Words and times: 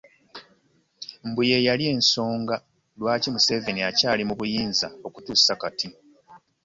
Mbu 1.27 1.41
ye 1.49 1.57
yali 1.67 1.83
ensonga 1.93 2.55
lwaki 2.99 3.27
Museveni 3.33 3.81
akyali 3.89 4.23
mu 4.29 4.35
buyinza 4.39 4.87
okutuusa 5.07 5.53
Kati 5.61 5.87